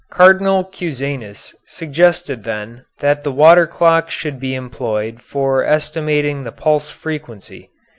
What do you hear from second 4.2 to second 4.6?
be